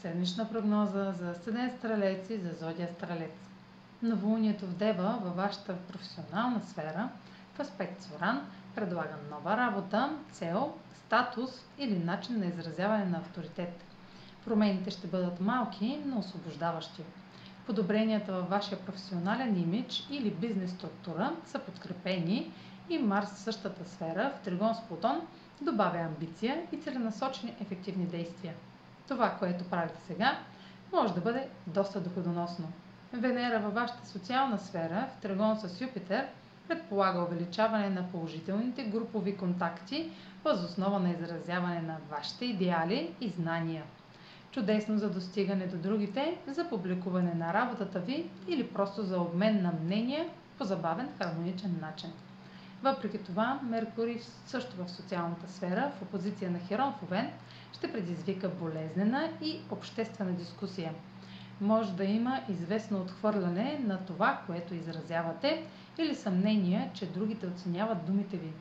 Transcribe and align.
Седмична 0.00 0.48
прогноза 0.48 1.12
за 1.12 1.34
седен 1.34 1.70
стрелец 1.78 2.30
и 2.30 2.38
за 2.38 2.52
зодия 2.52 2.88
стрелец. 2.88 3.32
Новолунието 4.02 4.66
в 4.66 4.74
Дева 4.74 5.18
във 5.22 5.36
вашата 5.36 5.76
професионална 5.76 6.60
сфера 6.62 7.08
в 7.54 7.60
аспект 7.60 8.02
с 8.02 8.10
Оран 8.16 8.46
предлага 8.74 9.14
нова 9.30 9.56
работа, 9.56 10.16
цел, 10.32 10.74
статус 10.94 11.50
или 11.78 11.98
начин 11.98 12.38
на 12.38 12.46
изразяване 12.46 13.04
на 13.04 13.18
авторитет. 13.18 13.84
Промените 14.44 14.90
ще 14.90 15.06
бъдат 15.06 15.40
малки, 15.40 16.00
но 16.06 16.18
освобождаващи. 16.18 17.02
Подобренията 17.66 18.32
във 18.32 18.48
вашия 18.48 18.78
професионален 18.78 19.56
имидж 19.62 20.06
или 20.10 20.30
бизнес 20.30 20.70
структура 20.70 21.36
са 21.44 21.58
подкрепени 21.58 22.52
и 22.90 22.98
Марс 22.98 23.30
в 23.34 23.38
същата 23.38 23.88
сфера 23.88 24.32
в 24.36 24.44
Тригон 24.44 24.74
с 24.74 24.88
Плутон 24.88 25.20
добавя 25.60 25.98
амбиция 25.98 26.62
и 26.72 26.80
целенасочени 26.80 27.54
ефективни 27.60 28.06
действия. 28.06 28.54
Това, 29.08 29.30
което 29.38 29.64
правите 29.64 30.00
сега, 30.06 30.38
може 30.92 31.14
да 31.14 31.20
бъде 31.20 31.48
доста 31.66 32.00
доходоносно. 32.00 32.72
Венера 33.12 33.60
във 33.60 33.74
вашата 33.74 34.06
социална 34.06 34.58
сфера 34.58 35.08
в 35.18 35.22
Трагон 35.22 35.56
с 35.56 35.80
Юпитер 35.80 36.26
предполага 36.68 37.22
увеличаване 37.22 37.90
на 37.90 38.10
положителните 38.10 38.84
групови 38.84 39.36
контакти 39.36 40.10
въз 40.44 40.64
основа 40.64 40.98
на 40.98 41.10
изразяване 41.10 41.80
на 41.80 41.96
вашите 42.10 42.44
идеали 42.44 43.14
и 43.20 43.28
знания. 43.28 43.82
Чудесно 44.50 44.98
за 44.98 45.10
достигане 45.10 45.66
до 45.66 45.76
другите, 45.76 46.38
за 46.46 46.68
публикуване 46.68 47.34
на 47.34 47.54
работата 47.54 48.00
ви 48.00 48.30
или 48.48 48.68
просто 48.68 49.02
за 49.02 49.20
обмен 49.20 49.62
на 49.62 49.72
мнения 49.84 50.26
по 50.58 50.64
забавен 50.64 51.08
хармоничен 51.18 51.78
начин. 51.80 52.12
Въпреки 52.82 53.18
това, 53.18 53.60
Меркурий 53.62 54.18
също 54.46 54.84
в 54.84 54.90
социалната 54.90 55.48
сфера, 55.48 55.92
в 55.98 56.02
опозиция 56.02 56.50
на 56.50 56.58
Херон 56.58 56.92
в 56.92 57.02
Овен, 57.02 57.30
ще 57.72 57.92
предизвика 57.92 58.48
болезнена 58.48 59.28
и 59.42 59.60
обществена 59.70 60.32
дискусия. 60.32 60.92
Може 61.60 61.92
да 61.92 62.04
има 62.04 62.40
известно 62.48 63.00
отхвърляне 63.00 63.80
на 63.84 63.98
това, 63.98 64.40
което 64.46 64.74
изразявате, 64.74 65.66
или 65.98 66.14
съмнение, 66.14 66.90
че 66.94 67.12
другите 67.12 67.46
оценяват 67.46 68.06
думите 68.06 68.36
ви. 68.36 68.52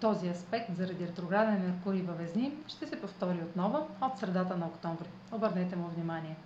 Този 0.00 0.28
аспект 0.28 0.76
заради 0.76 1.06
ретрограден 1.06 1.62
Меркурий 1.62 2.02
във 2.02 2.18
Везни 2.18 2.52
ще 2.66 2.86
се 2.86 3.00
повтори 3.00 3.38
отново 3.42 3.88
от 4.00 4.18
средата 4.18 4.56
на 4.56 4.66
октомври. 4.66 5.08
Обърнете 5.32 5.76
му 5.76 5.88
внимание. 5.88 6.36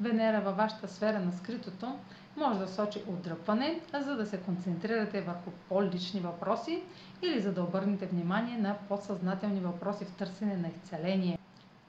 Венера 0.00 0.40
във 0.40 0.56
вашата 0.56 0.88
сфера 0.88 1.20
на 1.20 1.32
скритото 1.32 1.98
може 2.36 2.58
да 2.58 2.68
сочи 2.68 3.02
отдръпване, 3.08 3.80
за 4.00 4.16
да 4.16 4.26
се 4.26 4.40
концентрирате 4.40 5.20
върху 5.20 5.50
по-лични 5.68 6.20
въпроси 6.20 6.82
или 7.22 7.40
за 7.40 7.52
да 7.52 7.62
обърнете 7.62 8.06
внимание 8.06 8.58
на 8.58 8.76
подсъзнателни 8.88 9.60
въпроси 9.60 10.04
в 10.04 10.12
търсене 10.12 10.56
на 10.56 10.68
изцеление. 10.68 11.38